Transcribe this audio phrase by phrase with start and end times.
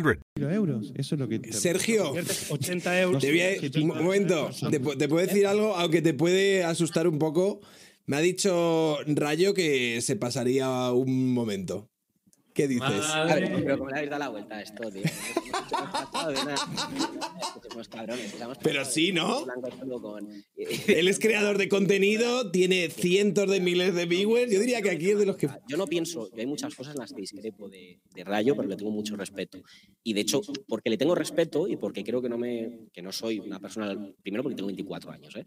[0.00, 0.54] 888 532 3500.
[0.54, 0.92] euros.
[0.96, 2.12] Eso es lo que Sergio,
[2.50, 3.24] 80 euros.
[3.76, 7.60] un momento, te, te puedo decir algo, aunque te puede asustar un poco.
[8.06, 11.88] Me ha dicho Rayo que se pasaría un momento.
[12.54, 13.06] ¿Qué dices?
[13.64, 15.02] Pero como le habéis dado la vuelta a esto, tío.
[18.62, 19.44] Pero sí, ¿no?
[20.86, 24.52] Él es creador de contenido, tiene cientos de miles de viewers.
[24.52, 25.48] Yo diría que aquí es de los que.
[25.68, 28.68] Yo no pienso, yo hay muchas cosas en las que discrepo de, de Rayo, pero
[28.68, 29.62] le tengo mucho respeto.
[30.02, 33.12] Y de hecho, porque le tengo respeto y porque creo que no, me, que no
[33.12, 35.46] soy una persona, primero porque tengo 24 años, ¿eh?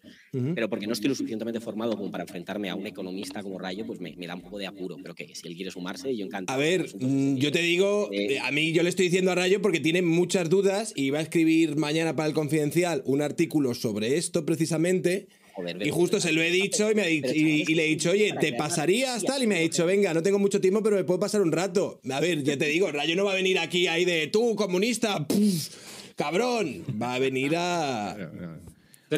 [0.55, 3.85] pero porque no estoy lo suficientemente formado como para enfrentarme a un economista como Rayo,
[3.85, 4.97] pues me, me da un poco de apuro.
[5.01, 6.59] Pero que si él quiere sumarse, yo encantado.
[6.59, 9.79] A ver, yo te digo, eh, a mí yo le estoy diciendo a Rayo porque
[9.79, 14.45] tiene muchas dudas y va a escribir mañana para el Confidencial un artículo sobre esto
[14.45, 15.27] precisamente.
[15.53, 17.89] Joder, Y justo se lo he dicho y, me ha dicho, y, y le he
[17.89, 19.43] dicho, oye, ¿te pasarías tal?
[19.43, 21.99] Y me ha dicho, venga, no tengo mucho tiempo, pero me puedo pasar un rato.
[22.09, 25.27] A ver, ya te digo, Rayo no va a venir aquí ahí de tú, comunista,
[25.27, 25.69] puf,
[26.15, 26.83] cabrón.
[26.99, 28.17] Va a venir a.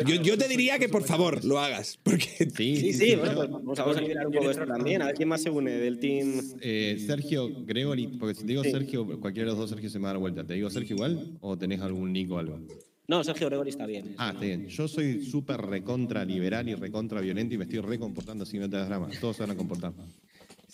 [0.03, 1.99] Yo, yo te diría que por favor lo hagas.
[2.01, 5.15] Porque Sí, sí, bueno, pues vamos, vamos a mirar un poco esto también, a ver
[5.15, 6.41] quién más se une del team.
[6.61, 8.71] Eh, Sergio, Gregory, porque si te digo Sí.
[8.71, 10.43] Sergio, cualquiera de los dos Sergio se me da la vuelta.
[10.43, 12.59] ¿Te digo Sergio igual o tenés algún nick o algo?
[13.07, 14.15] No, Sergio Gregory está bien.
[14.17, 14.67] Ah, está bien.
[14.67, 18.77] Yo soy súper recontra liberal y recontra violento y me estoy recomportando así, no te
[18.77, 19.09] das drama.
[19.21, 19.93] Todos se van a comportar.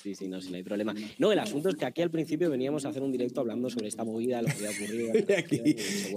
[0.01, 0.95] Sí, sí, no, sí, no hay problema.
[1.19, 3.88] No, el asunto es que aquí al principio veníamos a hacer un directo hablando sobre
[3.88, 5.12] esta movida, lo que había ocurrido.
[5.38, 5.59] aquí.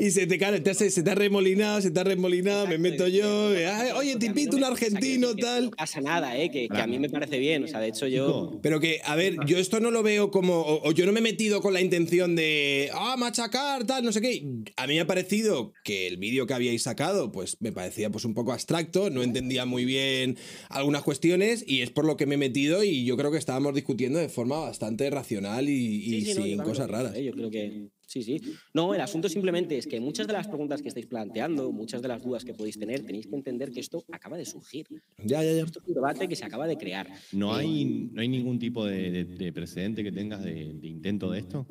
[0.01, 3.07] Y se te, claro, te se te ha remolinado, se te ha remolinado, me meto
[3.09, 3.49] yo.
[3.51, 5.67] "Ay, oye, te invito un argentino, tal.
[5.67, 6.51] No pasa nada, ¿eh?
[6.51, 7.65] Que, que a mí me parece bien.
[7.65, 8.59] O sea, de hecho, yo.
[8.63, 10.61] Pero que, a ver, yo esto no lo veo como.
[10.63, 12.91] O, o yo no me he metido con la intención de.
[12.95, 14.47] Ah, machacar, tal, no sé qué.
[14.77, 18.25] A mí me ha parecido que el vídeo que habíais sacado, pues me parecía pues
[18.25, 22.35] un poco abstracto, no entendía muy bien algunas cuestiones y es por lo que me
[22.37, 26.33] he metido y yo creo que estábamos discutiendo de forma bastante racional y, y Sí,
[26.33, 27.17] sí, no, yo sin cosas pienso, raras.
[27.17, 27.25] ¿eh?
[27.25, 27.89] Yo creo que.
[28.07, 28.41] Sí, sí.
[28.75, 32.09] No, el asunto simplemente es que muchas de las preguntas que estáis planteando, muchas de
[32.09, 34.87] las dudas que podéis tener, tenéis que entender que esto acaba de surgir.
[35.25, 35.63] Ya, ya, ya.
[35.65, 37.09] Esto es un debate que se acaba de crear.
[37.33, 40.87] ¿No Eh, hay, no hay ningún tipo de, de- de precedente que tengas de, de
[40.87, 41.67] intento de esto?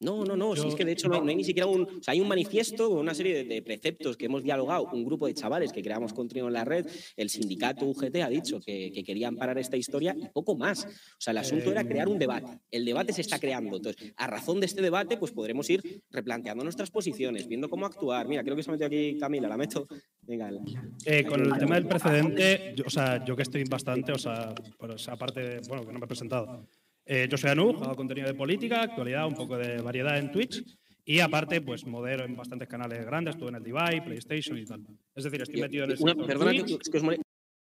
[0.00, 1.82] No, no, no, si es que de hecho no hay, no hay ni siquiera un...
[1.82, 5.04] O sea, hay un manifiesto con una serie de, de preceptos que hemos dialogado, un
[5.04, 8.90] grupo de chavales que creamos contenido en la red, el sindicato UGT ha dicho que,
[8.92, 10.86] que querían parar esta historia y poco más.
[10.86, 10.88] O
[11.20, 12.60] sea, el asunto era crear un debate.
[12.70, 13.76] El debate se está creando.
[13.76, 18.26] Entonces, a razón de este debate, pues podremos ir replanteando nuestras posiciones, viendo cómo actuar.
[18.26, 19.86] Mira, creo que se ha metido aquí Camila, la meto.
[20.22, 20.62] Venga, la-
[21.04, 24.54] Eh, con el tema del precedente, yo, o sea, yo que estoy bastante, o sea,
[24.78, 26.66] pues, aparte, de- bueno, que no me he presentado.
[27.06, 30.62] Eh, yo soy Anu, hago contenido de política, actualidad, un poco de variedad en Twitch.
[31.04, 34.86] Y aparte, pues modero en bastantes canales grandes, estuve en el Divide, PlayStation y tal.
[35.14, 37.04] Es decir, estoy metido en el Una- sector perdona Twitch, que os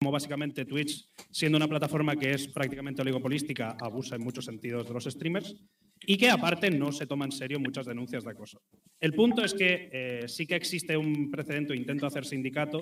[0.01, 4.94] como básicamente Twitch, siendo una plataforma que es prácticamente oligopolística, abusa en muchos sentidos de
[4.95, 5.56] los streamers
[6.07, 8.63] y que aparte no se toma en serio muchas denuncias de acoso.
[9.00, 12.81] El punto es que eh, sí que existe un precedente o intento hacer sindicato,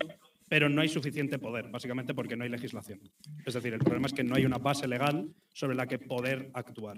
[0.49, 2.99] pero no hay suficiente poder, básicamente porque no hay legislación.
[3.45, 6.49] Es decir, el problema es que no hay una base legal sobre la que poder
[6.53, 6.97] actuar.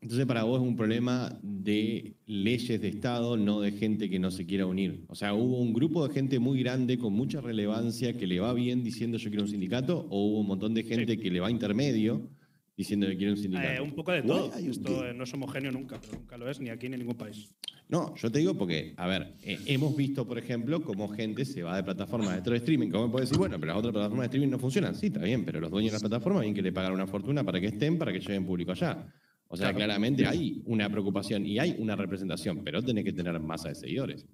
[0.00, 4.30] Entonces, para vos es un problema de leyes de Estado, no de gente que no
[4.30, 5.04] se quiera unir.
[5.08, 8.54] O sea, ¿hubo un grupo de gente muy grande con mucha relevancia que le va
[8.54, 10.06] bien diciendo yo quiero un sindicato?
[10.08, 12.30] ¿O hubo un montón de gente que le va intermedio
[12.78, 13.68] diciendo que quiere un sindicato.
[13.68, 14.54] Eh, un poco de todo.
[14.54, 17.52] Esto no es homogéneo nunca, pero nunca lo es ni aquí ni en ningún país.
[17.88, 21.64] No, yo te digo porque, a ver, eh, hemos visto, por ejemplo, cómo gente se
[21.64, 22.90] va de plataformas de streaming.
[22.90, 24.94] ¿Cómo me puede decir, bueno, pero las otras plataformas de streaming no funcionan?
[24.94, 27.42] Sí, está bien, pero los dueños de la plataforma tienen que le pagar una fortuna
[27.42, 29.12] para que estén, para que lleguen público allá.
[29.48, 33.70] O sea, claramente hay una preocupación y hay una representación, pero tenés que tener masa
[33.70, 34.24] de seguidores.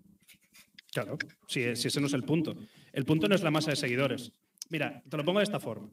[0.92, 1.16] Claro,
[1.48, 2.54] si, si ese no es el punto.
[2.92, 4.32] El punto no es la masa de seguidores.
[4.68, 5.90] Mira, te lo pongo de esta forma.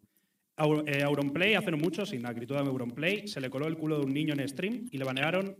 [0.57, 4.05] Eh, Auronplay hace no mucho, sin la de Auronplay, se le coló el culo de
[4.05, 5.55] un niño en stream y le banearon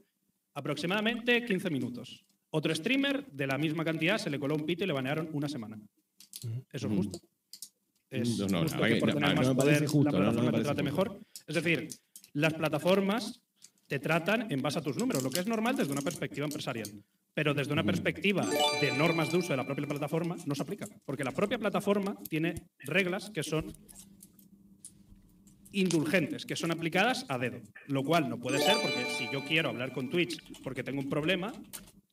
[0.54, 2.24] aproximadamente 15 minutos.
[2.52, 5.48] Otro streamer de la misma cantidad se le coló un pito y le banearon una
[5.48, 5.80] semana.
[6.72, 7.20] ¿Eso es justo?
[8.10, 11.20] Es no, no, justo que por tener más poder la plataforma te trate mejor.
[11.48, 11.88] Es decir,
[12.34, 13.42] las plataformas
[13.88, 16.90] te tratan en base a tus números, lo que es normal desde una perspectiva empresarial.
[17.34, 18.46] Pero desde una perspectiva
[18.82, 22.18] de normas de uso de la propia plataforma no se aplica, porque la propia plataforma
[22.30, 23.74] tiene reglas que son
[25.74, 29.70] indulgentes, que son aplicadas a dedo, lo cual no puede ser porque si yo quiero
[29.70, 31.54] hablar con Twitch porque tengo un problema,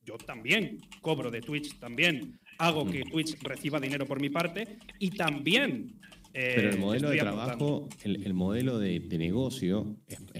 [0.05, 5.11] yo también cobro de Twitch, también hago que Twitch reciba dinero por mi parte y
[5.11, 5.99] también...
[6.31, 9.97] Eh, Pero el modelo de trabajo, el, modelo de, negocio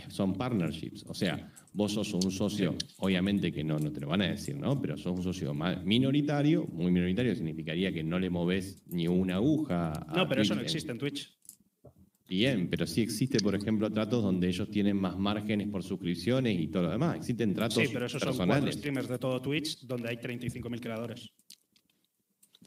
[0.10, 4.22] son partnerships, o sea, vos sos un socio, obviamente que no, no te lo van
[4.22, 4.80] a decir, ¿no?
[4.80, 5.52] Pero sos un socio
[5.84, 9.94] minoritario, muy minoritario significaría que no le moves ni una aguja.
[10.08, 11.39] A no, pero eso no existe en Twitch.
[12.30, 16.68] Bien, pero sí existe, por ejemplo, tratos donde ellos tienen más márgenes por suscripciones y
[16.68, 17.18] todo lo demás.
[17.18, 21.32] Existen tratos Sí, pero esos son cuatro streamers de todo Twitch donde hay 35.000 creadores.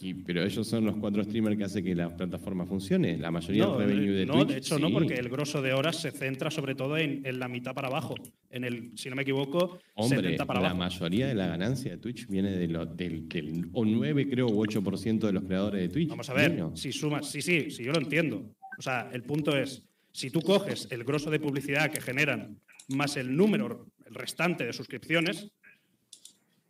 [0.01, 3.17] Y, pero ellos son los cuatro streamers que hacen que la plataforma funcione.
[3.17, 4.47] La mayoría del revenue de no, Twitch.
[4.47, 7.47] No, de hecho no, porque el grosso de horas se centra sobre todo en, la
[7.47, 8.17] mitad para abajo.
[8.51, 11.99] En el, si no me equivoco, Hombre, 70 para la mayoría de la ganancia de
[11.99, 15.89] Twitch viene de lo, del, del o 9, creo, u 8% de los creadores de
[15.89, 16.09] Twitch.
[16.09, 18.57] Vamos a ver, si sumas, sí, sí, sí, yo lo entiendo.
[18.79, 19.83] O sea, el punto es,
[20.13, 24.73] si tú coges el grosso de publicidad que generan más el número, el restante de
[24.73, 25.51] suscripciones,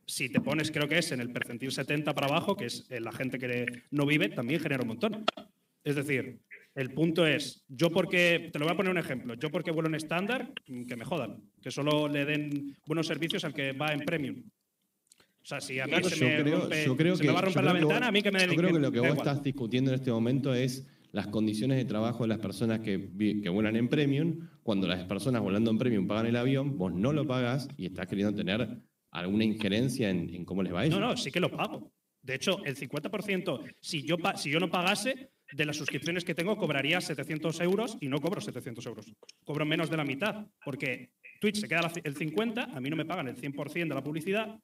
[0.07, 3.13] si te pones, creo que es en el percentil 70 para abajo, que es la
[3.13, 5.25] gente que no vive, también genera un montón.
[5.85, 6.41] Es decir,
[6.75, 9.89] el punto es, yo porque, te lo voy a poner un ejemplo, yo porque vuelo
[9.89, 14.01] en estándar, que me jodan, que solo le den buenos servicios al que va en
[14.01, 14.43] premium.
[15.43, 18.31] O sea, si a mí se, me, va a romper la ventana, a mí que
[18.31, 21.77] me Yo creo que lo que vos estás discutiendo en este momento es las condiciones
[21.77, 22.97] de trabajo de las personas que,
[23.51, 24.49] vuelan en Premium.
[24.63, 28.07] Cuando las personas volando en Premium pagan el avión, vos no lo pagas y estás
[28.07, 28.81] queriendo tener
[29.11, 31.93] alguna injerencia en, cómo les va No, no, sí que lo pago.
[32.23, 36.57] De hecho, el 50%, si yo, si yo no pagase, de las suscripciones que tengo
[36.57, 39.13] cobraría 700 euros y no cobro 700 euros.
[39.45, 41.11] Cobro menos de la mitad, porque
[41.41, 44.59] Twitch se queda el 50, a mí no me pagan el 100% de la publicidad,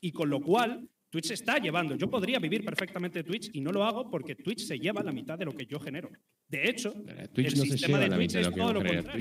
[0.00, 1.94] y con lo cual Twitch se está llevando.
[1.94, 5.12] Yo podría vivir perfectamente de Twitch y no lo hago porque Twitch se lleva la
[5.12, 6.08] mitad de lo que yo genero.
[6.48, 6.94] De hecho,
[7.34, 9.12] Twitch no se lleva la mitad de lo que genero.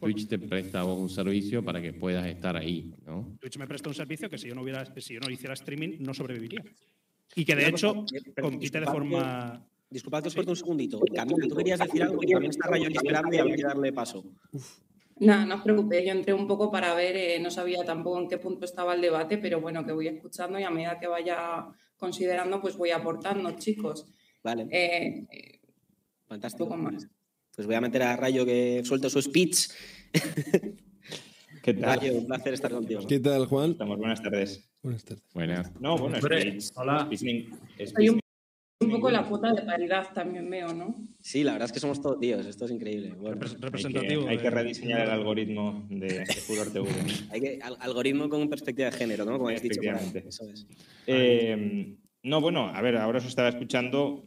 [0.00, 3.36] Twitch, te presta a vos un servicio para que puedas estar ahí, ¿no?
[3.38, 5.98] Twitch me presta un servicio que si yo no hubiera, si yo no hiciera streaming
[6.00, 6.64] no sobreviviría.
[7.36, 8.06] Y que de hecho
[8.40, 9.68] compite de forma.
[9.90, 10.98] Disculpad que os un segundito.
[11.14, 14.24] Camila, tú querías decir algo y también está Rayo esperando y a darle paso.
[15.20, 18.28] Nada, no os preocupéis, yo entré un poco para ver, eh, no sabía tampoco en
[18.28, 21.66] qué punto estaba el debate, pero bueno, que voy escuchando y a medida que vaya
[21.96, 24.06] considerando, pues voy aportando, chicos.
[24.42, 24.66] Vale.
[24.70, 25.60] Eh, eh,
[26.26, 26.76] Fantástico.
[26.76, 27.06] Más.
[27.54, 29.68] Pues voy a meter a Rayo que suelta su speech.
[31.62, 32.00] ¿Qué tal?
[32.00, 33.06] Rayo, un placer estar contigo.
[33.06, 33.70] ¿Qué tal, Juan?
[33.70, 34.68] Estamos, buenas tardes.
[34.82, 35.24] Buenas tardes.
[35.32, 35.80] Buenas.
[35.80, 36.18] No, bueno,
[36.74, 37.08] Hola.
[37.10, 38.20] Es, un
[38.78, 40.94] poco la cuota de paridad también veo, ¿no?
[41.20, 43.14] Sí, la verdad es que somos todos tíos, esto es increíble.
[43.60, 44.26] Representativo.
[44.28, 46.88] Hay que, rediseñar el algoritmo de, Furor TV.
[47.30, 49.32] hay que, algoritmo con perspectiva de género, ¿no?
[49.32, 49.80] Como habéis dicho.
[49.80, 50.66] Eso es.
[51.06, 54.26] Eh, no, bueno, a ver, ahora os estaba escuchando.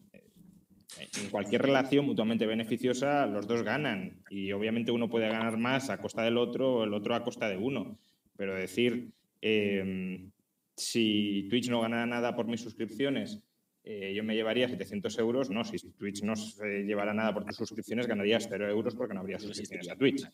[1.22, 4.24] En cualquier relación mutuamente beneficiosa, los dos ganan.
[4.32, 7.48] Y obviamente uno puede ganar más a costa del otro, o el otro a costa
[7.50, 8.00] de uno.
[8.36, 9.12] Pero decir,
[9.42, 10.28] eh,
[10.76, 13.44] si Twitch no gana nada por mis suscripciones
[13.90, 15.50] eh, yo me llevaría 700 euros.
[15.50, 19.22] No, si Twitch no se llevara nada por tus suscripciones, ganarías 0 euros porque no
[19.22, 20.28] habría suscripciones a Twitch.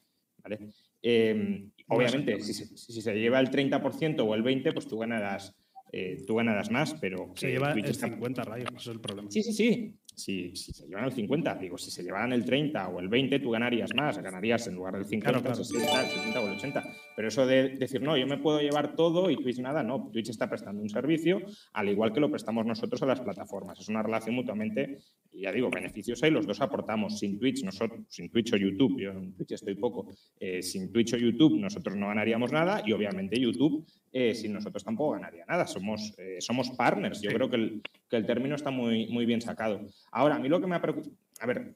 [1.02, 2.54] Em, obviamente, si
[3.02, 5.56] se, lleva el 30% o el 20%, pues tú ganarás,
[5.92, 7.32] eh, tú ganarás más, pero...
[7.36, 9.30] Se lleva el 50 rayos, eso es el problema.
[9.30, 13.00] Sí, sí, sí si, se llevan el 50, digo, si se llevaran el 30 o
[13.00, 16.84] el 20, tú ganarías más, ganarías en lugar del 50, el 60, o el 80.
[17.16, 20.30] Pero eso de decir, no, yo me puedo llevar todo y Twitch nada, no, Twitch
[20.30, 21.42] está prestando un servicio
[21.74, 23.80] al igual que lo prestamos nosotros a las plataformas.
[23.80, 25.00] Es una relación mutuamente,
[25.32, 27.20] ya digo, beneficiosa y los dos aportamos.
[27.20, 30.08] Sin Twitch, nosotros, sin Twitch o YouTube, yo en Twitch estoy poco,
[30.40, 34.84] eh, sin Twitch o YouTube nosotros no ganaríamos nada y obviamente YouTube eh, sin nosotros
[34.84, 35.66] tampoco ganaría nada.
[35.66, 37.20] Somos, eh, somos partners.
[37.20, 39.82] Yo creo que el, que el término está muy, muy bien sacado.
[40.14, 41.76] Ahora, a mí lo que me ha preocupado, a ver,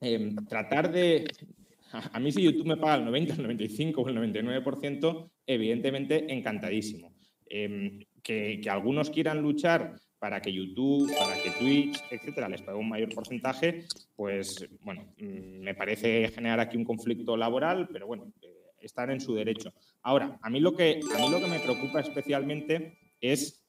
[0.00, 1.26] em, tratar de,
[2.12, 7.14] A mí si YouTube me paga el 90, el 95 o el 99%, evidentemente encantadísimo.
[7.46, 12.78] Em, que, que algunos quieran luchar para que YouTube, para que Twitch, etcétera, les pague
[12.78, 13.84] un mayor porcentaje,
[14.16, 18.48] pues bueno, mm, me parece generar aquí un conflicto laboral, pero bueno, eh,
[18.80, 19.72] están en su derecho.
[20.02, 23.64] Ahora, a mí lo que, a mí lo que me preocupa especialmente es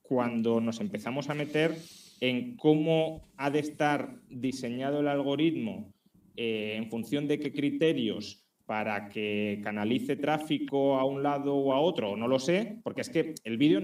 [0.00, 1.76] cuando nos empezamos a meter
[2.20, 5.92] en cómo ha de estar diseñado el algoritmo
[6.36, 11.80] eh, en función de qué criterios para que canalice tráfico a un lado o a
[11.80, 13.80] otro, no lo sé, porque es que el vídeo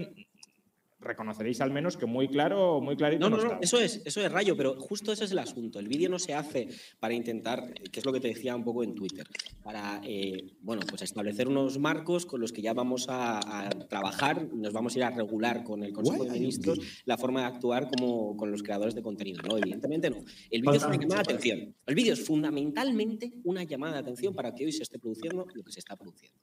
[1.07, 3.29] reconoceréis al menos que muy claro, muy clarito.
[3.29, 5.79] No, no, no, eso es, eso es rayo, pero justo ese es el asunto.
[5.79, 6.67] El vídeo no se hace
[6.99, 9.25] para intentar, que es lo que te decía un poco en Twitter,
[9.63, 14.73] para eh, bueno, pues establecer unos marcos con los que ya vamos a, trabajar, nos
[14.73, 18.35] vamos a ir a regular con el Consejo de Ministros la forma de actuar como
[18.35, 19.41] con los creadores de contenido.
[19.47, 20.17] No, evidentemente no.
[20.49, 21.75] El vídeo es una llamada de atención.
[21.85, 25.63] El vídeo es fundamentalmente una llamada de atención para que hoy se esté produciendo lo
[25.63, 26.39] que se está produciendo.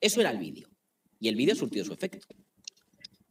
[0.00, 0.68] Eso era el vídeo.
[1.18, 2.26] Y el vídeo ha surtido su efecto.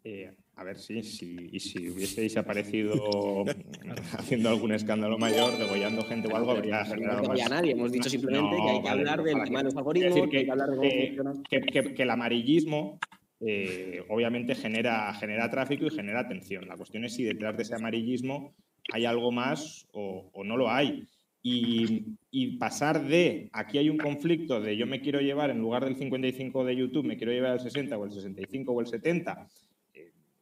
[0.04, 2.94] Eh, a ver, sí, sí, y si hubieseis aparecido
[4.18, 7.22] haciendo algún escándalo mayor, degollando gente o algo, habría generado.
[7.24, 10.30] No había nadie, hemos dicho simplemente que hay que hablar del tema de los algoritmos,
[10.30, 11.94] que, hay que hablar de cómo funciona.
[11.96, 13.00] Que, el amarillismo
[13.42, 16.68] eh, obviamente genera, genera tráfico y genera atención.
[16.68, 18.54] La cuestión es si detrás de ese amarillismo
[18.92, 21.08] hay algo más o, o no lo hay.
[21.42, 25.86] Y, y, pasar de aquí hay un conflicto de yo me quiero llevar en lugar
[25.86, 29.48] del 55 de YouTube, me quiero llevar el 60 o el 65 o el 70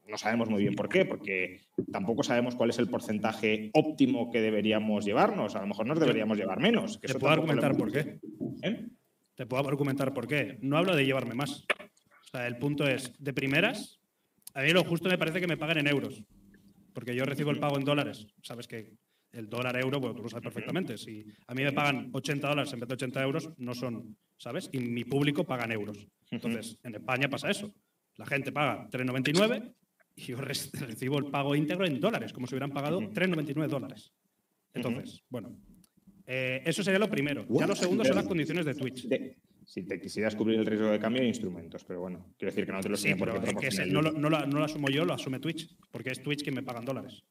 [0.08, 1.62] no sabemos muy bien por qué, porque
[1.92, 5.56] tampoco sabemos cuál es el porcentaje óptimo que deberíamos llevarnos.
[5.56, 7.00] A lo mejor nos deberíamos llevar menos.
[7.00, 8.20] Te puedo argumentar por qué.
[8.64, 8.88] ¿Eh?
[9.36, 10.58] Te puedo argumentar por qué.
[10.62, 11.66] No hablo de llevarme más.
[11.70, 14.02] O sea, el punto es, de primeras,
[14.54, 16.24] a mí lo justo me parece que me paguen en euros.
[16.94, 18.28] Porque yo recibo el pago en dólares.
[18.42, 18.94] Sabes que
[19.32, 20.98] el dólar euro, bueno, tú lo sabes perfectamente.
[20.98, 24.70] Si a mí me pagan 80 dólares en vez de 80 euros, no son, ¿sabes?
[24.72, 26.08] Y mi público paga en euros.
[26.32, 27.72] Entonces, en España pasa eso.
[28.16, 29.74] La gente paga 3,99
[30.18, 34.12] y yo recibo el pago íntegro en dólares, como si hubieran pagado 3,99 dólares.
[34.74, 35.56] Entonces, bueno,
[36.26, 37.46] eh, eso sería lo primero.
[37.50, 39.08] Ya lo segundo son las condiciones de Twitch.
[39.64, 42.72] si te quisieras cubrir el riesgo de cambio de instrumentos, pero bueno, quiero decir que
[42.72, 45.70] no te lo sí, pero que no, lo, no, lo, asumo yo, lo asume Twitch,
[45.92, 47.24] porque es Twitch quien me paga en dólares.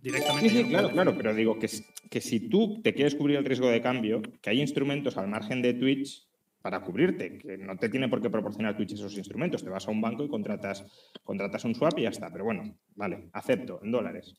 [0.00, 0.48] Directamente.
[0.48, 1.68] Sí, sí, claro, claro, pero digo que,
[2.10, 5.60] que si tú te quieres cubrir el riesgo de cambio, que hay instrumentos al margen
[5.60, 6.26] de Twitch
[6.62, 9.64] para cubrirte, que no te tiene por qué proporcionar Twitch esos instrumentos.
[9.64, 10.84] Te vas a un banco y contratas,
[11.24, 12.30] contratas un swap y ya está.
[12.30, 14.34] Pero bueno, vale, acepto, en dólares.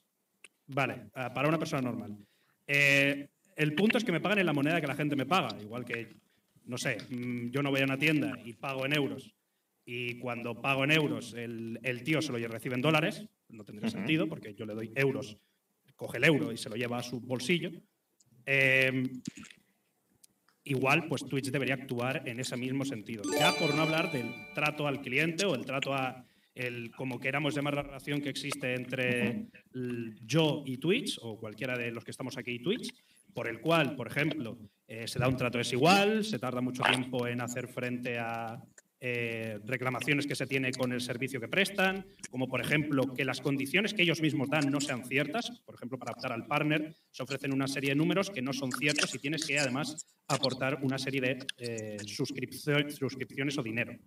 [0.68, 2.18] Vale, ah, para una persona normal.
[2.66, 3.28] Eh,
[3.58, 5.50] el punto es que me pagan en la moneda que la gente me paga.
[5.62, 6.16] Igual que,
[6.66, 9.36] no sé, mm, yo no voy a una tienda y pago en euros.
[9.86, 13.28] Y cuando pago en euros, el, tío se lo recibe en dólares.
[13.50, 15.38] No tendría sentido porque yo le doy euros,
[15.98, 17.70] coge el euro y se lo lleva a su bolsillo.
[18.46, 19.10] Eh,
[20.64, 23.24] igual pues Twitch debería actuar en ese mismo sentido.
[23.40, 27.56] Ya por no hablar del trato al cliente o el trato a el, como queramos
[27.56, 29.48] llamar la relación que existe entre
[30.22, 32.94] yo y Twitch, o cualquiera de los que estamos aquí y Twitch,
[33.34, 37.28] por el cual, por ejemplo, eh, se da un trato desigual, se tarda mucho tiempo
[37.28, 38.62] en hacer frente a,
[39.06, 43.42] eh, reclamaciones que se tiene con el servicio que prestan, como por ejemplo que las
[43.42, 45.62] condiciones que ellos mismos dan no sean ciertas.
[45.66, 48.72] Por ejemplo, para optar al partner se ofrecen una serie de números que no son
[48.72, 54.00] ciertos y tienes que además aportar una serie de eh, suscripciones o dinero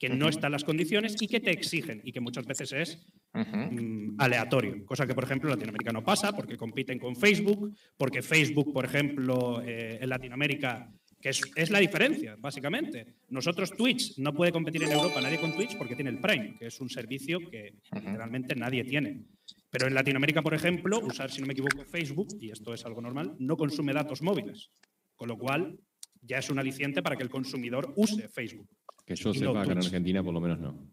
[0.00, 4.16] que no están las condiciones y que te exigen y que muchas veces es mm,
[4.18, 8.72] aleatorio, cosa que por ejemplo en Latinoamérica no pasa porque compiten con Facebook, porque Facebook,
[8.72, 10.90] por ejemplo, eh, en Latinoamérica
[11.20, 13.16] que es, la diferencia, básicamente.
[13.28, 16.66] Nosotros, Twitch, no puede competir en Europa nadie con Twitch porque tiene el Prime, que
[16.66, 19.26] es un servicio que realmente nadie tiene.
[19.70, 23.02] Pero en Latinoamérica, por ejemplo, usar, si no me equivoco, Facebook, y esto es algo
[23.02, 24.70] normal, no consume datos móviles.
[25.14, 25.78] Con lo cual,
[26.22, 28.68] ya es un aliciente para que el consumidor use Facebook.
[29.04, 30.90] Que yo sepa que en Argentina por lo menos no.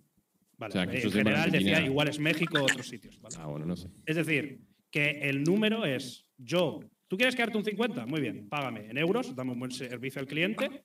[0.58, 3.22] Vale, en general decía igual es México o otros sitios.
[3.38, 3.90] Ah, bueno, no sé.
[4.06, 8.06] Es decir, que el número es yo ¿Tú quieres quedarte un 50?
[8.06, 10.84] Muy bien, págame en euros, dame un buen servicio al cliente,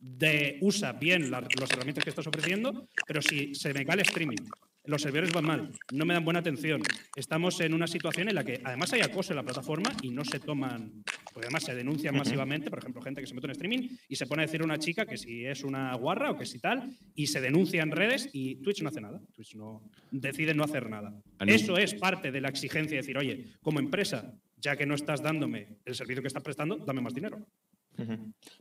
[0.00, 4.00] de, usa bien las, los herramientas que estás ofreciendo, pero si se me cae el
[4.00, 4.38] streaming,
[4.84, 6.82] los servidores van mal, no me dan buena atención,
[7.14, 10.24] estamos en una situación en la que además hay acoso en la plataforma y no
[10.24, 13.88] se toman, porque además se denuncian masivamente, por ejemplo, gente que se mete en streaming
[14.08, 16.46] y se pone a decir a una chica que si es una guarra o que
[16.46, 20.54] si tal, y se denuncia en redes y Twitch no hace nada, Twitch no decide
[20.54, 21.14] no hacer nada.
[21.46, 25.22] Eso es parte de la exigencia de decir, oye, como empresa ya que no estás
[25.22, 27.38] dándome el servicio que estás prestando, dame más dinero.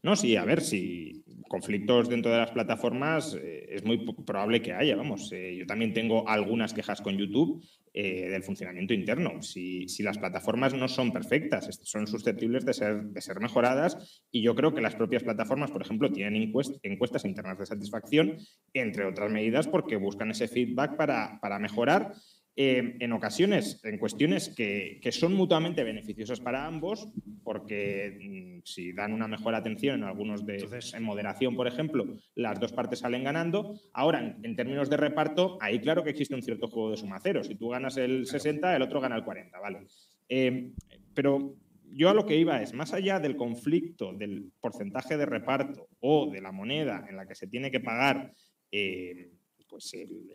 [0.03, 4.73] No, sí, a ver, si conflictos dentro de las plataformas eh, es muy probable que
[4.73, 5.31] haya, vamos.
[5.31, 7.63] eh, yo también tengo algunas quejas con YouTube
[7.93, 9.41] eh, del funcionamiento interno.
[9.41, 14.81] Si, las plataformas no son perfectas, son susceptibles de ser, mejoradas y yo creo que
[14.81, 18.37] las propias plataformas, por ejemplo, tienen encuest- encuestas internas de satisfacción,
[18.73, 22.11] entre otras medidas, porque buscan ese feedback para mejorar
[22.55, 27.07] eh, en ocasiones, en cuestiones que, que son mutuamente beneficiosas para ambos,
[27.43, 32.05] porque mm, si dan una mejor atención en algunos de Entonces- en moderación, por ejemplo,
[32.35, 33.79] las dos partes salen ganando.
[33.93, 37.19] Ahora, en, en términos de reparto, ahí claro que existe un cierto juego de suma
[37.21, 37.43] cero.
[37.43, 39.87] Si tú ganas el 60, el otro gana el 40, ¿vale?
[40.27, 40.71] Eh,
[41.13, 41.55] pero
[41.91, 46.29] yo a lo que iba es, más allá del conflicto del porcentaje de reparto o
[46.29, 48.33] de la moneda en la que se tiene que pagar
[48.71, 49.31] eh,
[49.67, 50.27] pues el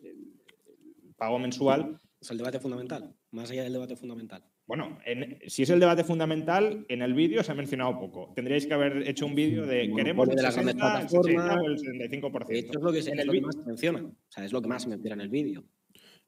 [1.17, 4.43] pago mensual, Es el debate fundamental, más allá del debate fundamental.
[4.67, 8.33] bueno, en- si es el debate fundamental, en el vídeo se ha mencionado poco.
[8.35, 11.43] Tendríais que haber hecho un vídeo de queremos el de las 60, grandes el 60
[11.43, 11.63] plataformas.
[11.63, 12.47] o el 75%.
[12.49, 14.01] De hecho, es lo que, se- es lo que más se menciona.
[14.05, 15.65] O sea, es lo que más se menciona en el vídeo.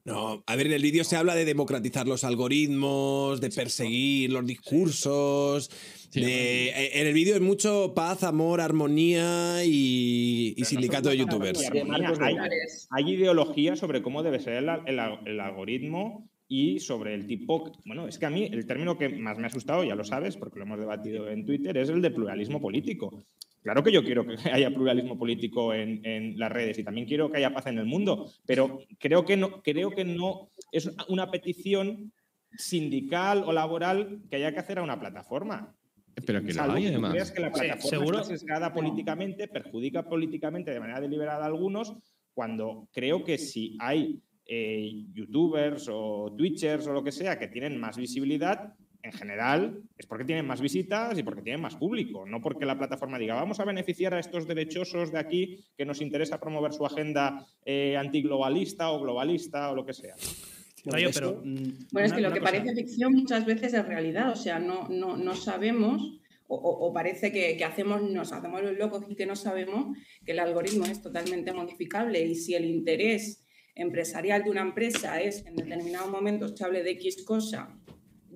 [0.07, 4.45] No, a ver, en el vídeo se habla de democratizar los algoritmos, de perseguir los
[4.45, 5.69] discursos.
[6.13, 11.59] de- eh, en el vídeo es mucho paz, amor, armonía y, y sindicato de youtubers.
[12.91, 17.71] Hay, ideología sobre cómo debe ser el, el- el algoritmo y sobre el tipo.
[17.85, 20.37] Bueno, es que a mí el término que más me ha asustado, ya lo sabes,
[20.37, 23.23] porque lo hemos debatido en Twitter, es el de pluralismo político.
[23.61, 27.29] Claro que yo quiero que haya pluralismo político en, en las redes y también quiero
[27.29, 31.29] que haya paz en el mundo, pero creo que no, creo que no es una
[31.31, 32.13] petición
[32.55, 35.75] sindical o laboral que haya que hacer a una plataforma.
[36.25, 37.11] Pero que Salvo hay que tú además.
[37.11, 38.17] creas que la Sí, plataforma seguro.
[38.19, 41.93] está sesgada políticamente, perjudica políticamente de manera deliberada a algunos,
[42.33, 47.79] cuando creo que si hay eh, youtubers o twitchers o lo que sea que tienen
[47.79, 48.73] más visibilidad,
[49.03, 52.77] en general es porque tienen más visitas y porque tienen más público, no porque la
[52.77, 56.85] plataforma diga vamos a beneficiar a estos derechosos de aquí que nos interesa promover su
[56.85, 60.15] agenda eh, antiglobalista o globalista o lo que sea.
[60.85, 61.41] Rayo, pero.
[61.43, 62.51] mm, Bueno, es que lo que cosa.
[62.51, 66.93] parece ficción muchas veces es realidad, o sea, no, no, no sabemos o, o- o
[66.93, 70.85] parece que, que hacemos, nos hacemos los locos y que no sabemos que el algoritmo
[70.85, 73.43] es totalmente modificable y si el interés
[73.77, 77.73] empresarial de una empresa es en determinados momentos que hable de X cosa,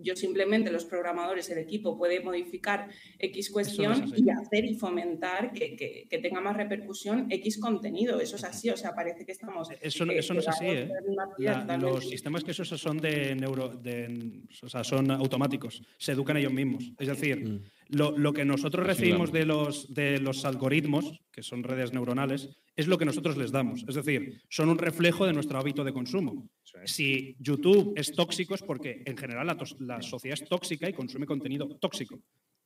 [0.03, 4.13] yo simplemente los programadores, el equipo puede modificar X cuestión así.
[4.25, 8.19] y hacer y fomentar que, que- que tenga más repercusión X contenido.
[8.19, 9.69] Eso es así, o sea, parece que estamos...
[9.79, 10.89] Eso, no- eh, eso no es así, ¿eh?
[11.15, 16.13] La- piedra los sistemas que se son de neuro, de- o sea, son automáticos, se
[16.13, 16.91] educan ellos mismos.
[16.97, 21.93] Es decir, lo, lo que nosotros recibimos de los, de los algoritmos, que son redes
[21.93, 23.83] neuronales, es lo que nosotros les damos.
[23.87, 26.49] Es decir, son un reflejo de nuestro hábito de consumo.
[26.85, 31.67] Si YouTube es tóxico es porque en general la sociedad es tóxica y consume contenido
[31.79, 32.19] tóxico.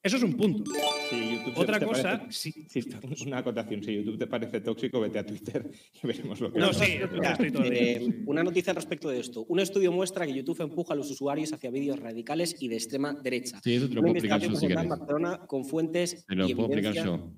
[0.05, 0.71] Eso es un punto.
[1.09, 2.31] Si YouTube te- Otra te cosa, parece-
[2.69, 5.67] si- si- una acotación, si YouTube te parece tóxico, vete a Twitter
[6.03, 7.73] y veremos lo que No, sí, estoy todo día.
[7.73, 9.45] eh, una noticia al respecto de esto.
[9.49, 13.13] Un estudio muestra que YouTube empuja a los usuarios hacia vídeos radicales y de extrema
[13.15, 13.59] derecha.
[13.63, 14.67] Sí, eso te lo puedo explicar yo si.
[14.67, 17.31] Barcelona con fuentes Te lo y puedo explicar yo.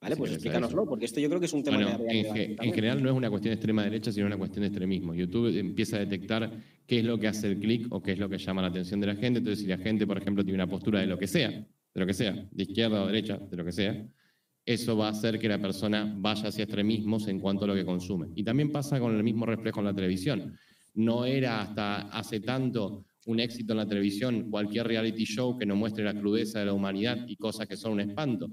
[0.00, 2.72] Vale, pues explícanoslo, porque esto yo creo que es un tema Bueno, habría en, en
[2.74, 5.14] general no es una cuestión de extrema derecha, sino una cuestión de extremismo.
[5.14, 6.52] YouTube empieza a detectar
[6.86, 9.00] qué es lo que hace el clic o qué es lo que llama la atención
[9.00, 9.38] de la gente.
[9.38, 12.06] Entonces, si la gente, por ejemplo, tiene una postura de lo que sea, de lo
[12.06, 14.04] que sea, de izquierda o derecha, de lo que sea,
[14.66, 17.84] eso va a hacer que la persona vaya hacia extremismos en cuanto a lo que
[17.84, 18.28] consume.
[18.34, 20.56] Y también pasa con el mismo reflejo en la televisión.
[20.94, 25.76] No era hasta hace tanto un éxito en la televisión cualquier reality show que nos
[25.76, 28.50] muestre la crudeza de la humanidad y cosas que son un espanto.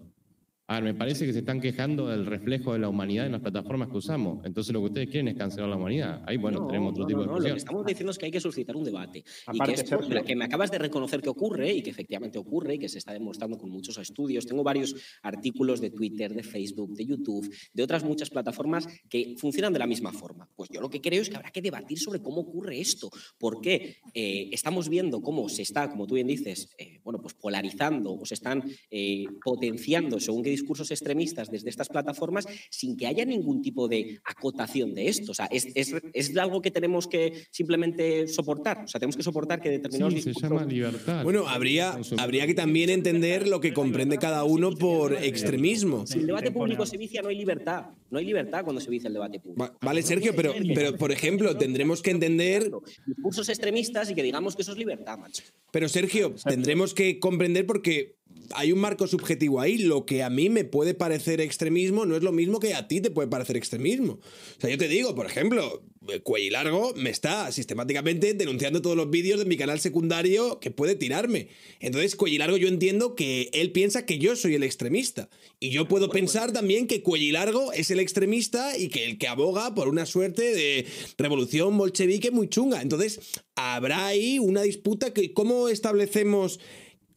[0.72, 3.42] A ver, me parece que se están quejando del reflejo de la humanidad en las
[3.42, 4.40] plataformas que usamos.
[4.46, 6.24] Entonces lo que ustedes quieren es cancelar la humanidad.
[6.26, 7.58] Ahí, bueno, No, tenemos otro no, tipo de no, Lo que discusión.
[7.58, 9.20] estamos diciendo es que hay que suscitar un debate.
[9.20, 11.90] y Aparte, que esto, Sergio- mira, que me acabas de reconocer que ocurre y que
[11.90, 14.46] efectivamente ocurre y que se está demostrando con muchos estudios.
[14.46, 19.74] Tengo varios artículos de Twitter, de Facebook, de YouTube, de otras muchas plataformas que funcionan
[19.74, 20.48] de la misma forma.
[20.56, 23.10] Pues yo lo que creo es que habrá que debatir sobre cómo ocurre esto.
[23.38, 28.14] Porque eh, estamos viendo cómo se está, como tú bien dices, eh, bueno, pues polarizando
[28.14, 33.26] o se están eh, potenciando según qué discursos extremistas desde estas plataformas sin que haya
[33.26, 35.32] ningún tipo de acotación de esto.
[35.32, 38.84] O sea, es, es- es algo que tenemos que simplemente soportar.
[38.86, 41.24] O sea, tenemos que soportar que determinados Sí, se discursos- llama libertad.
[41.24, 46.06] Bueno, habría, habría que también entender lo que comprende cada uno por extremismo.
[46.08, 47.86] Si el debate público se vicia, no hay libertad.
[48.10, 49.62] No hay libertad cuando se vicia el debate público.
[49.64, 52.70] Va- Vale, Sergio, pero, pero por ejemplo, tendremos que entender
[53.06, 55.44] Discursos extremistas y que digamos que eso es libertad, macho.
[55.72, 58.16] Pero Sergio, tendremos que comprender porque
[58.56, 59.78] hay un marco subjetivo ahí.
[59.78, 63.02] Lo que a mí me puede parecer extremismo no es lo mismo que a ti
[63.02, 64.14] te puede parecer extremismo.
[64.14, 65.84] O sea, yo te digo, por ejemplo,
[66.24, 71.50] Cuellilargo me está sistemáticamente denunciando todos los vídeos de mi canal secundario que puede tirarme.
[71.80, 75.30] Entonces, Cuellilargo yo entiendo que él piensa que yo soy el extremista.
[75.60, 79.76] Y yo puedo pensar también que Cuellilargo es el extremista y que el que aboga
[79.76, 80.86] por una suerte de
[81.18, 82.82] revolución bolchevique muy chunga.
[82.82, 83.20] Entonces,
[83.56, 86.60] habrá ahí una disputa que cómo establecemos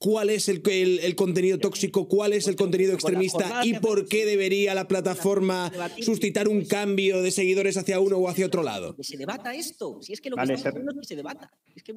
[0.04, 4.74] cuál es el, el, contenido tóxico, cuál es el contenido extremista y por qué debería
[4.74, 8.94] la plataforma suscitar un cambio de seguidores hacia uno o hacia otro lado.
[8.94, 10.02] Que se debata esto.
[10.02, 11.50] Si es que lo que estamos es que se debata.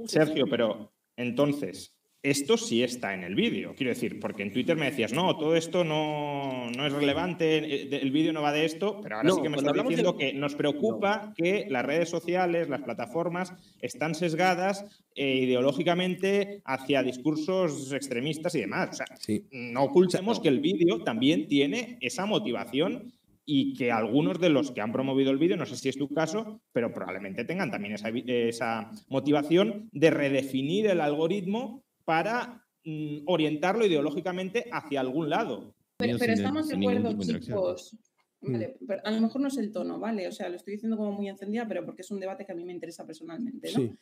[0.05, 1.96] Sergio, pero entonces,
[2.29, 3.73] esto sí está en el vídeo.
[3.75, 8.11] Quiero decir, porque en Twitter me decías, no, todo esto no, es relevante, eh, el
[8.11, 11.33] vídeo no va de esto, pero ahora sí que me estás diciendo que nos preocupa
[11.35, 14.85] que las redes sociales, las plataformas, están sesgadas
[15.15, 18.89] eh, ideológicamente hacia discursos extremistas y demás.
[18.91, 19.07] O sea,
[19.51, 23.13] no ocultemos que el vídeo también tiene esa motivación
[23.49, 26.09] y que algunos de los que han promovido el vídeo, no sé si es tu
[26.09, 33.85] caso, pero probablemente tengan también esa, esa motivación de redefinir el algoritmo para mm, orientarlo
[33.85, 35.75] ideológicamente hacia algún lado.
[35.97, 37.97] Pero, estamos de acuerdo, chicos.
[38.39, 38.55] Mm.
[39.03, 40.25] a lo mejor no es el tono, ¿vale?
[40.27, 42.55] O sea, lo estoy diciendo como muy encendida, pero porque es un debate que a
[42.55, 43.97] mí me interesa personalmente, ¿no?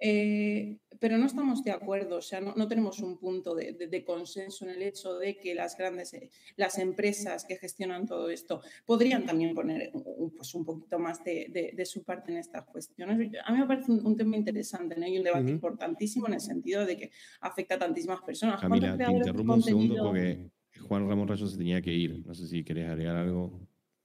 [0.00, 4.72] Eh, pero no estamos de acuerdo, o sea, no, tenemos un punto de, consenso en
[4.72, 9.54] el hecho de que las grandes, eh, las empresas que gestionan todo esto podrían también
[9.54, 9.92] poner
[10.36, 13.16] pues, un poquito más de, su parte en estas cuestiones.
[13.44, 15.06] A mí me parece un, tema interesante, ¿no?
[15.06, 18.60] Y un debate importantísimo en el sentido de que afecta a tantísimas personas.
[18.60, 22.26] Camila, te interrumpo un segundo porque Juan Ramón Rayo se tenía que ir.
[22.26, 23.60] No sé si querés agregar algo.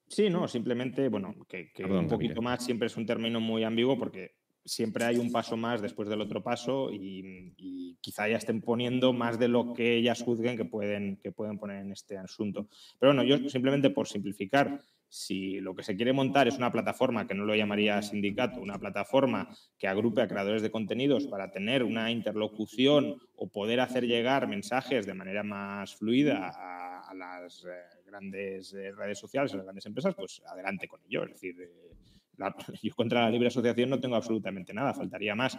[0.08, 4.36] Sí, no, simplemente, bueno, que, un poquito más siempre es un término muy ambiguo porque
[4.66, 9.40] siempre hay un paso más después del otro paso y, quizá ya estén poniendo más
[9.40, 12.68] de lo que ellas juzguen que pueden, que pueden poner en este asunto.
[13.00, 17.28] Pero bueno, yo simplemente por simplificar, si lo que se quiere montar es una plataforma,
[17.28, 19.48] que no lo llamaría sindicato, una plataforma
[19.78, 25.06] que agrupe a creadores de contenidos para tener una interlocución o poder hacer llegar mensajes
[25.06, 27.70] de manera más fluida a, las eh,
[28.08, 31.24] grandes eh, redes sociales, a las grandes empresas, pues adelante con ello.
[31.26, 31.94] Es decir, eh,
[32.82, 35.58] yo contra la libre asociación no tengo absolutamente nada, faltaría más.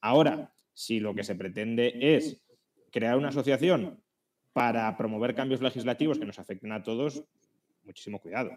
[0.00, 2.42] Ahora, si lo que se pretende es
[2.90, 4.00] crear una asociación
[4.52, 7.22] para promover cambios legislativos que nos afecten a todos,
[7.84, 8.52] muchísimo cuidado.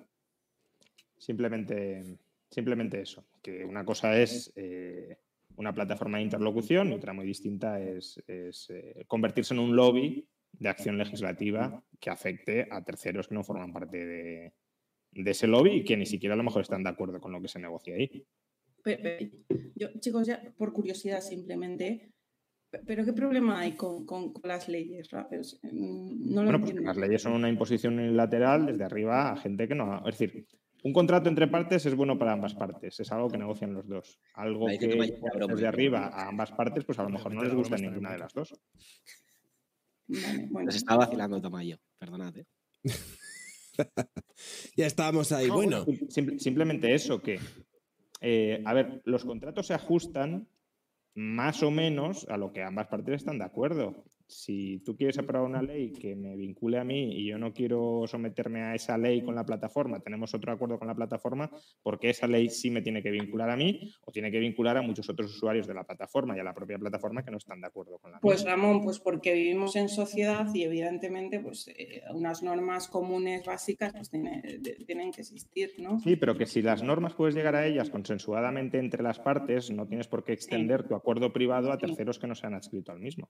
[1.17, 2.17] Simplemente,
[2.49, 5.17] simplemente eso, que una cosa es eh,
[5.57, 10.69] una plataforma de interlocución y otra muy distinta es, eh, convertirse en un lobby de
[10.69, 14.53] acción legislativa que afecte a terceros que no forman parte de,
[15.11, 17.41] de ese lobby y que ni siquiera a lo mejor están de acuerdo con lo
[17.41, 18.25] que se negocia ahí.
[19.75, 22.13] yo, chicos, ya por curiosidad simplemente,
[22.85, 24.05] ¿pero qué problema hay con,
[24.43, 25.09] las leyes?
[25.63, 29.75] Mm, no bueno, pues las leyes son una imposición unilateral desde arriba a gente que
[29.75, 29.97] no...
[30.07, 30.45] Es decir,
[30.83, 34.19] un contrato entre partes es bueno para ambas partes, es algo que negocian los dos.
[34.35, 34.87] Algo que
[35.47, 38.33] desde arriba a ambas partes, pues a lo mejor no les gusta ninguna de las
[38.33, 38.53] dos.
[40.49, 40.69] bueno.
[40.69, 42.37] estaba vacilando Tamayo, perdonad.
[42.37, 42.45] ¿eh?
[44.75, 45.49] ya estábamos ahí.
[45.49, 45.85] bueno.
[46.37, 47.39] simplemente eso, que,
[48.21, 50.47] eh, a ver, los contratos se ajustan
[51.15, 55.49] más o menos a lo que ambas partes están de acuerdo si tú quieres aprobar
[55.49, 59.23] una ley que me vincule a mí y yo no quiero someterme a esa ley
[59.23, 61.49] con la plataforma, tenemos otro acuerdo con la plataforma,
[61.81, 64.83] porque esa ley sí me tiene que vincular a mí o tiene que vincular a
[64.83, 67.67] muchos otros usuarios de la plataforma y a la propia plataforma que no están de
[67.67, 72.43] acuerdo con la Pues Ramón, pues porque vivimos en sociedad y evidentemente pues eh, unas
[72.43, 75.99] normas comunes básicas pues tienen que existir, ¿no?
[76.01, 79.87] Sí, pero que si las normas puedes llegar a ellas consensuadamente entre las partes, no
[79.87, 82.99] tienes por qué extender tu acuerdo privado a terceros que no se han adscrito al
[82.99, 83.29] mismo.